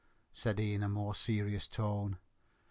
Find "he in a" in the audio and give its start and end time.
0.57-0.89